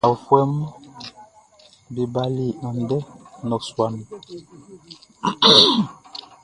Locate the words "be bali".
1.93-2.45